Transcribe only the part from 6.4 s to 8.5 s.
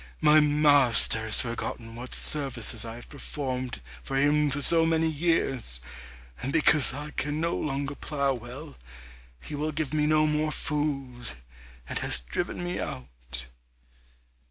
and because I can no longer plough